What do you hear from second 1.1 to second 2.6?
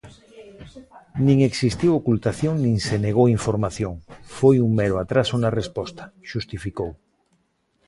"Nin existiu ocultación